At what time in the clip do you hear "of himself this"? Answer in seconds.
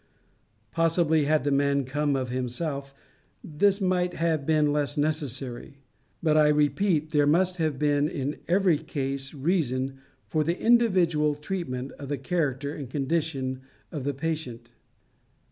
2.15-3.79